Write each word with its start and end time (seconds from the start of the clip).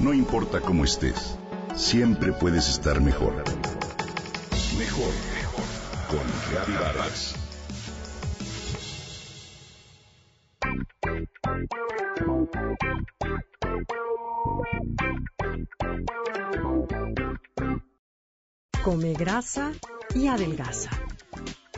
No 0.00 0.14
importa 0.14 0.62
cómo 0.62 0.84
estés, 0.84 1.36
siempre 1.76 2.32
puedes 2.32 2.70
estar 2.70 3.02
mejor. 3.02 3.34
Mejor, 4.78 5.12
mejor. 5.34 5.64
Con 6.08 6.20
Reavivadas. 6.50 7.34
Come 18.82 19.12
grasa 19.12 19.72
y 20.14 20.28
adelgaza. 20.28 20.90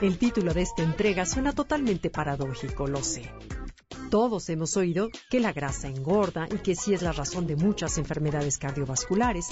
El 0.00 0.18
título 0.18 0.54
de 0.54 0.62
esta 0.62 0.84
entrega 0.84 1.26
suena 1.26 1.52
totalmente 1.52 2.08
paradójico, 2.08 2.86
lo 2.86 3.02
sé. 3.02 3.32
Todos 4.12 4.50
hemos 4.50 4.76
oído 4.76 5.08
que 5.30 5.40
la 5.40 5.54
grasa 5.54 5.88
engorda 5.88 6.46
y 6.54 6.58
que 6.58 6.74
sí 6.74 6.92
es 6.92 7.00
la 7.00 7.12
razón 7.12 7.46
de 7.46 7.56
muchas 7.56 7.96
enfermedades 7.96 8.58
cardiovasculares. 8.58 9.48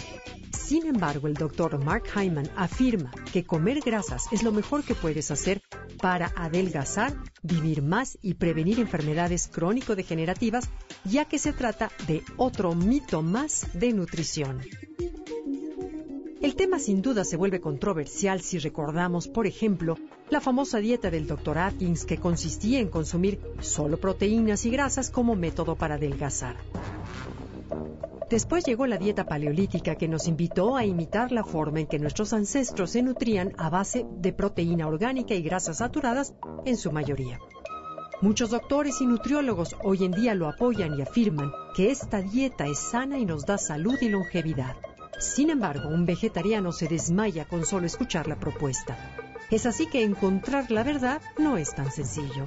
Sin 0.52 0.84
embargo, 0.84 1.28
el 1.28 1.32
doctor 1.32 1.82
Mark 1.82 2.04
Hyman 2.14 2.46
afirma 2.56 3.10
que 3.32 3.44
comer 3.44 3.80
grasas 3.80 4.26
es 4.32 4.42
lo 4.42 4.52
mejor 4.52 4.84
que 4.84 4.94
puedes 4.94 5.30
hacer 5.30 5.62
para 6.02 6.30
adelgazar, 6.36 7.16
vivir 7.42 7.80
más 7.80 8.18
y 8.20 8.34
prevenir 8.34 8.80
enfermedades 8.80 9.48
crónico-degenerativas, 9.48 10.68
ya 11.06 11.24
que 11.24 11.38
se 11.38 11.54
trata 11.54 11.90
de 12.06 12.22
otro 12.36 12.74
mito 12.74 13.22
más 13.22 13.66
de 13.72 13.94
nutrición. 13.94 14.60
El 16.42 16.54
tema 16.54 16.78
sin 16.78 17.00
duda 17.00 17.24
se 17.24 17.38
vuelve 17.38 17.62
controversial 17.62 18.42
si 18.42 18.58
recordamos, 18.58 19.26
por 19.26 19.46
ejemplo, 19.46 19.96
la 20.30 20.40
famosa 20.40 20.78
dieta 20.78 21.10
del 21.10 21.26
Dr. 21.26 21.58
Atkins 21.58 22.04
que 22.04 22.18
consistía 22.18 22.78
en 22.78 22.88
consumir 22.88 23.40
solo 23.60 23.98
proteínas 23.98 24.64
y 24.64 24.70
grasas 24.70 25.10
como 25.10 25.34
método 25.34 25.74
para 25.74 25.96
adelgazar. 25.96 26.56
Después 28.30 28.64
llegó 28.64 28.86
la 28.86 28.96
dieta 28.96 29.26
paleolítica 29.26 29.96
que 29.96 30.06
nos 30.06 30.28
invitó 30.28 30.76
a 30.76 30.84
imitar 30.84 31.32
la 31.32 31.42
forma 31.42 31.80
en 31.80 31.88
que 31.88 31.98
nuestros 31.98 32.32
ancestros 32.32 32.90
se 32.90 33.02
nutrían 33.02 33.54
a 33.58 33.70
base 33.70 34.06
de 34.18 34.32
proteína 34.32 34.86
orgánica 34.86 35.34
y 35.34 35.42
grasas 35.42 35.78
saturadas 35.78 36.32
en 36.64 36.76
su 36.76 36.92
mayoría. 36.92 37.40
Muchos 38.22 38.50
doctores 38.50 39.00
y 39.00 39.06
nutriólogos 39.06 39.74
hoy 39.82 40.04
en 40.04 40.12
día 40.12 40.34
lo 40.34 40.48
apoyan 40.48 40.96
y 40.96 41.02
afirman 41.02 41.50
que 41.74 41.90
esta 41.90 42.22
dieta 42.22 42.66
es 42.66 42.78
sana 42.78 43.18
y 43.18 43.24
nos 43.24 43.46
da 43.46 43.58
salud 43.58 43.96
y 44.00 44.08
longevidad. 44.08 44.76
Sin 45.18 45.50
embargo, 45.50 45.88
un 45.88 46.06
vegetariano 46.06 46.70
se 46.70 46.86
desmaya 46.86 47.46
con 47.46 47.66
solo 47.66 47.86
escuchar 47.86 48.28
la 48.28 48.38
propuesta. 48.38 48.96
Es 49.50 49.66
así 49.66 49.86
que 49.86 50.04
encontrar 50.04 50.70
la 50.70 50.84
verdad 50.84 51.20
no 51.36 51.56
es 51.56 51.74
tan 51.74 51.90
sencillo. 51.90 52.46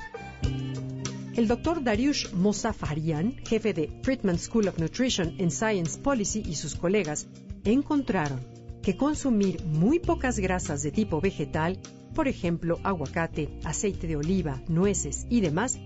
El 1.36 1.48
doctor 1.48 1.84
Dariush 1.84 2.32
Mosafarian, 2.34 3.36
jefe 3.46 3.74
de 3.74 4.00
Friedman 4.04 4.40
School 4.40 4.70
of 4.70 4.78
Nutrition 4.78 5.36
and 5.40 5.52
Science 5.52 6.00
Policy 6.00 6.44
y 6.46 6.56
sus 6.56 6.76
colegas, 6.76 7.28
encontraron 7.66 8.40
que 8.82 8.96
consumir 8.96 9.66
muy 9.66 10.00
pocas 10.00 10.40
grasas 10.40 10.82
de 10.84 10.92
tipo 10.92 11.20
vegetal, 11.20 11.80
por 12.14 12.28
ejemplo 12.28 12.80
aguacate, 12.84 13.50
aceite 13.64 14.08
de 14.08 14.16
oliva, 14.16 14.62
nueces 14.68 15.26
y 15.30 15.42
demás, 15.42 15.80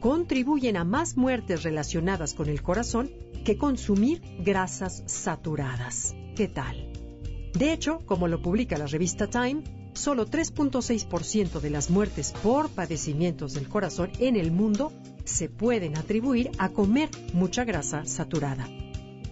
contribuyen 0.00 0.76
a 0.76 0.84
más 0.84 1.16
muertes 1.16 1.62
relacionadas 1.62 2.34
con 2.34 2.48
el 2.48 2.62
corazón 2.62 3.12
que 3.44 3.58
consumir 3.58 4.22
grasas 4.40 5.04
saturadas. 5.06 6.16
¿Qué 6.34 6.48
tal? 6.48 6.90
De 7.52 7.72
hecho, 7.72 8.00
como 8.06 8.26
lo 8.26 8.42
publica 8.42 8.76
la 8.76 8.86
revista 8.86 9.28
Time, 9.28 9.62
solo 9.94 10.26
3.6% 10.26 11.60
de 11.60 11.70
las 11.70 11.90
muertes 11.90 12.32
por 12.42 12.68
padecimientos 12.68 13.54
del 13.54 13.68
corazón 13.68 14.10
en 14.18 14.36
el 14.36 14.50
mundo 14.52 14.92
se 15.24 15.48
pueden 15.48 15.96
atribuir 15.96 16.50
a 16.58 16.68
comer 16.68 17.08
mucha 17.32 17.64
grasa 17.64 18.04
saturada. 18.04 18.68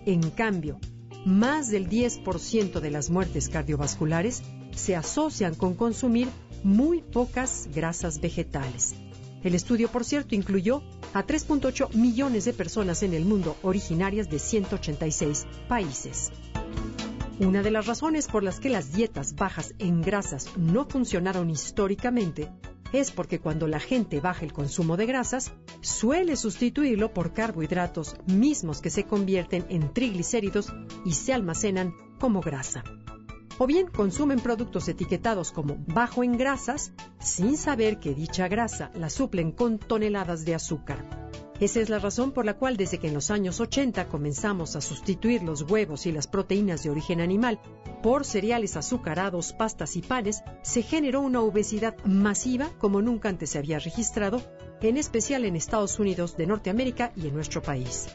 En 0.07 0.31
cambio, 0.31 0.81
más 1.25 1.71
del 1.71 1.89
10% 1.89 2.81
de 2.81 2.91
las 2.91 3.11
muertes 3.11 3.49
cardiovasculares 3.49 4.43
se 4.75 4.97
asocian 4.97 5.55
con 5.55 5.75
consumir 5.75 6.29
muy 6.65 7.03
pocas 7.03 7.69
grasas 7.75 8.21
vegetales. 8.21 8.95
El 9.43 9.55
estudio, 9.55 9.89
por 9.89 10.05
cierto, 10.05 10.35
incluyó 10.35 10.83
a 11.15 11.27
3.8 11.27 11.95
millones 11.95 12.45
de 12.45 12.53
personas 12.53 13.03
en 13.03 13.13
el 13.13 13.25
mundo 13.25 13.57
originarias 13.63 14.31
de 14.31 14.39
186 14.39 15.47
países. 15.69 16.31
Una 17.43 17.61
de 17.61 17.73
las 17.73 17.87
razones 17.87 18.29
por 18.29 18.45
las 18.45 18.61
que 18.61 18.69
las 18.69 18.93
dietas 18.93 19.35
bajas 19.35 19.75
en 19.81 20.01
grasas 20.01 20.57
no 20.57 20.85
funcionaron 20.85 21.51
históricamente 21.51 22.49
es 22.93 23.11
porque 23.11 23.41
cuando 23.41 23.67
la 23.67 23.81
gente 23.81 24.21
baja 24.21 24.45
el 24.45 24.53
consumo 24.53 24.97
de 24.97 25.07
grasas, 25.07 25.53
suele 25.81 26.37
sustituirlo 26.37 27.13
por 27.13 27.33
carbohidratos 27.33 28.15
mismos 28.27 28.81
que 28.81 28.91
se 28.91 29.05
convierten 29.05 29.67
en 29.71 29.93
triglicéridos 29.93 30.73
y 31.05 31.15
se 31.15 31.33
almacenan 31.33 31.95
como 32.21 32.43
grasa. 32.43 32.85
O 33.59 33.67
bien 33.67 33.89
consumen 33.89 34.39
productos 34.39 34.87
etiquetados 34.87 35.51
como 35.51 35.79
bajo 35.89 36.23
en 36.23 36.39
grasas 36.39 36.93
sin 37.19 37.57
saber 37.57 37.99
que 37.99 38.15
dicha 38.15 38.47
grasa 38.47 38.93
la 38.95 39.11
suplen 39.11 39.51
con 39.51 39.81
toneladas 39.81 40.45
de 40.45 40.55
azúcar. 40.55 41.05
Esa 41.63 41.79
es 41.79 41.89
la 41.89 42.01
razón 42.01 42.33
por 42.33 42.45
la 42.45 42.55
cual 42.55 42.77
desde 42.77 42.99
que 42.99 43.07
en 43.07 43.15
los 43.15 43.31
años 43.31 43.61
80 43.61 44.09
comenzamos 44.09 44.75
a 44.75 44.81
sustituir 44.81 45.45
los 45.45 45.63
huevos 45.63 46.07
y 46.07 46.11
las 46.11 46.27
proteínas 46.27 46.83
de 46.83 46.91
origen 46.91 47.21
animal 47.21 47.61
por 48.03 48.25
cereales 48.25 48.77
azucarados, 48.77 49.53
pastas 49.53 49.95
y 49.95 50.03
panes, 50.03 50.43
se 50.63 50.83
generó 50.83 51.21
una 51.21 51.41
obesidad 51.41 51.95
masiva 52.05 52.71
como 52.79 53.01
nunca 53.01 53.29
antes 53.29 53.51
se 53.51 53.59
había 53.59 53.79
registrado, 53.79 54.43
en 54.81 54.97
especial 54.97 55.45
en 55.45 55.55
Estados 55.55 56.01
Unidos 56.01 56.37
de 56.37 56.49
Norteamérica 56.49 57.13
y 57.15 57.29
en 57.29 57.35
nuestro 57.35 57.63
país. 57.63 58.09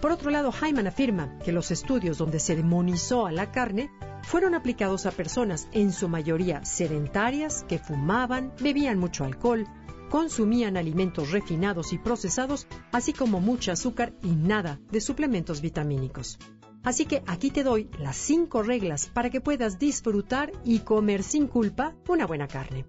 Por 0.00 0.12
otro 0.12 0.30
lado, 0.30 0.52
Hyman 0.52 0.86
afirma 0.86 1.36
que 1.40 1.50
los 1.50 1.72
estudios 1.72 2.18
donde 2.18 2.38
se 2.38 2.54
demonizó 2.54 3.26
a 3.26 3.32
la 3.32 3.50
carne 3.50 3.90
fueron 4.22 4.54
aplicados 4.54 5.04
a 5.04 5.10
personas 5.10 5.66
en 5.72 5.90
su 5.90 6.08
mayoría 6.08 6.64
sedentarias 6.64 7.64
que 7.66 7.80
fumaban, 7.80 8.52
bebían 8.60 9.00
mucho 9.00 9.24
alcohol, 9.24 9.66
consumían 10.08 10.76
alimentos 10.76 11.30
refinados 11.30 11.92
y 11.92 11.98
procesados, 11.98 12.66
así 12.92 13.12
como 13.12 13.40
mucho 13.40 13.72
azúcar 13.72 14.12
y 14.22 14.28
nada 14.28 14.80
de 14.90 15.00
suplementos 15.00 15.60
vitamínicos. 15.60 16.38
Así 16.82 17.06
que 17.06 17.22
aquí 17.26 17.50
te 17.50 17.64
doy 17.64 17.90
las 17.98 18.16
cinco 18.16 18.62
reglas 18.62 19.10
para 19.12 19.30
que 19.30 19.40
puedas 19.40 19.78
disfrutar 19.78 20.52
y 20.64 20.80
comer 20.80 21.22
sin 21.22 21.46
culpa 21.46 21.94
una 22.08 22.26
buena 22.26 22.48
carne. 22.48 22.86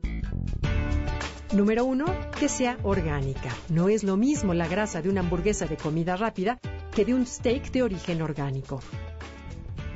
Número 1.51 1.83
1. 1.83 2.05
Que 2.39 2.47
sea 2.47 2.77
orgánica. 2.83 3.49
No 3.69 3.89
es 3.89 4.03
lo 4.03 4.17
mismo 4.17 4.53
la 4.53 4.67
grasa 4.67 5.01
de 5.01 5.09
una 5.09 5.21
hamburguesa 5.21 5.65
de 5.65 5.77
comida 5.77 6.15
rápida 6.15 6.59
que 6.93 7.05
de 7.05 7.15
un 7.15 7.25
steak 7.25 7.71
de 7.71 7.81
origen 7.81 8.21
orgánico. 8.21 8.79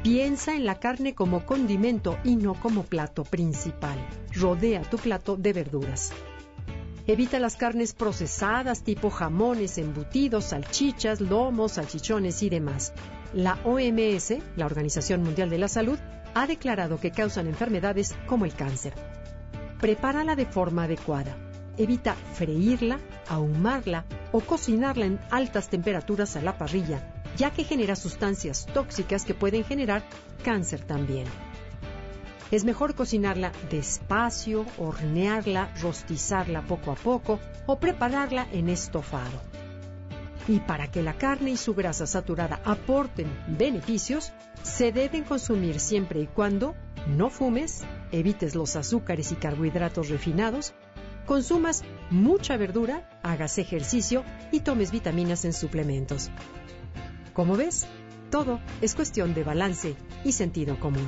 Piensa 0.02 0.56
en 0.56 0.66
la 0.66 0.80
carne 0.80 1.14
como 1.14 1.46
condimento 1.46 2.18
y 2.24 2.36
no 2.36 2.56
como 2.56 2.84
plato 2.84 3.24
principal. 3.24 3.98
Rodea 4.34 4.82
tu 4.82 4.98
plato 4.98 5.38
de 5.38 5.54
verduras. 5.54 6.12
Evita 7.06 7.38
las 7.38 7.58
carnes 7.58 7.94
procesadas 7.94 8.84
tipo 8.84 9.10
jamones, 9.10 9.78
embutidos, 9.78 10.46
salchichas, 10.46 11.20
lomos, 11.20 11.74
salchichones 11.74 12.42
y 12.44 12.50
demás. 12.50 12.94
La 13.34 13.60
OMS, 13.66 14.38
la 14.56 14.66
Organización 14.66 15.22
Mundial 15.22 15.50
de 15.50 15.58
la 15.58 15.68
Salud, 15.68 16.00
ha 16.34 16.48
declarado 16.48 17.02
que 17.02 17.12
causan 17.12 17.48
enfermedades 17.48 18.16
como 18.26 18.46
el 18.46 18.54
cáncer. 18.54 18.94
Prepárala 19.82 20.38
de 20.38 20.46
forma 20.46 20.84
adecuada. 20.84 21.36
Evita 21.78 22.16
freírla, 22.36 23.00
ahumarla 23.28 24.06
o 24.32 24.40
cocinarla 24.40 25.06
en 25.06 25.20
altas 25.30 25.68
temperaturas 25.68 26.38
a 26.38 26.42
la 26.42 26.58
parrilla, 26.58 27.02
ya 27.36 27.52
que 27.52 27.66
genera 27.66 27.98
sustancias 27.98 28.66
tóxicas 28.74 29.26
que 29.26 29.34
pueden 29.34 29.66
generar 29.66 30.04
cáncer 30.42 30.86
también. 30.86 31.26
Es 32.52 32.64
mejor 32.64 32.96
cocinarla 32.96 33.52
despacio, 33.70 34.66
hornearla, 34.78 35.74
rostizarla 35.82 36.62
poco 36.62 36.92
a 36.92 36.96
poco 36.96 37.40
o 37.66 37.80
prepararla 37.80 38.48
en 38.52 38.70
estofado. 38.70 39.42
Y 40.48 40.60
para 40.60 40.92
que 40.92 41.02
la 41.02 41.14
carne 41.14 41.52
y 41.52 41.58
su 41.58 41.74
grasa 41.74 42.06
saturada 42.06 42.62
aporten 42.66 43.28
beneficios, 43.48 44.34
se 44.62 44.92
deben 44.92 45.24
consumir 45.24 45.80
siempre 45.80 46.20
y 46.20 46.28
cuando 46.28 46.76
no 47.08 47.30
fumes, 47.30 47.84
evites 48.12 48.56
los 48.56 48.76
azúcares 48.76 49.32
y 49.32 49.36
carbohidratos 49.36 50.10
refinados, 50.10 50.74
consumas 51.26 51.84
mucha 52.10 52.58
verdura, 52.58 53.10
hagas 53.24 53.58
ejercicio 53.58 54.24
y 54.52 54.62
tomes 54.62 54.92
vitaminas 54.92 55.46
en 55.46 55.54
suplementos. 55.54 56.30
Como 57.34 57.56
ves, 57.56 57.88
todo 58.30 58.60
es 58.82 58.96
cuestión 58.96 59.34
de 59.34 59.44
balance 59.44 59.96
y 60.24 60.34
sentido 60.34 60.80
común. 60.80 61.08